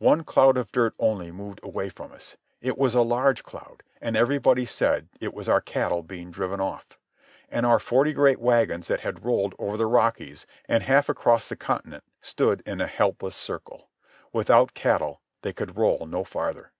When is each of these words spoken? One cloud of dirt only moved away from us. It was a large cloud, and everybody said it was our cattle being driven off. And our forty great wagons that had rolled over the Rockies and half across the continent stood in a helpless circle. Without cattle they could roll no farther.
One 0.00 0.24
cloud 0.24 0.56
of 0.56 0.72
dirt 0.72 0.94
only 0.98 1.30
moved 1.30 1.60
away 1.62 1.88
from 1.88 2.10
us. 2.10 2.36
It 2.60 2.76
was 2.76 2.96
a 2.96 3.02
large 3.02 3.44
cloud, 3.44 3.84
and 4.00 4.16
everybody 4.16 4.66
said 4.66 5.08
it 5.20 5.32
was 5.32 5.48
our 5.48 5.60
cattle 5.60 6.02
being 6.02 6.32
driven 6.32 6.60
off. 6.60 6.98
And 7.48 7.64
our 7.64 7.78
forty 7.78 8.12
great 8.12 8.40
wagons 8.40 8.88
that 8.88 9.02
had 9.02 9.24
rolled 9.24 9.54
over 9.56 9.76
the 9.76 9.86
Rockies 9.86 10.46
and 10.68 10.82
half 10.82 11.08
across 11.08 11.48
the 11.48 11.54
continent 11.54 12.02
stood 12.20 12.60
in 12.66 12.80
a 12.80 12.88
helpless 12.88 13.36
circle. 13.36 13.88
Without 14.32 14.74
cattle 14.74 15.20
they 15.42 15.52
could 15.52 15.76
roll 15.76 16.06
no 16.06 16.24
farther. 16.24 16.72